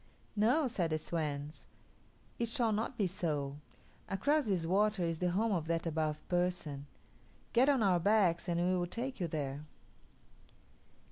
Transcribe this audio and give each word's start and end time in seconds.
"No," 0.35 0.65
said 0.65 0.89
the 0.89 0.97
swans; 0.97 1.63
"it 2.39 2.47
shall 2.47 2.71
not 2.71 2.97
be 2.97 3.05
so. 3.05 3.57
Across 4.09 4.47
this 4.47 4.65
water 4.65 5.03
is 5.03 5.19
the 5.19 5.29
home 5.29 5.51
of 5.51 5.67
that 5.67 5.85
Above 5.85 6.27
Person. 6.27 6.87
Get 7.53 7.69
on 7.69 7.83
our 7.83 7.99
backs, 7.99 8.49
and 8.49 8.59
we 8.59 8.75
will 8.75 8.87
take 8.87 9.19
you 9.19 9.27
there." 9.27 9.63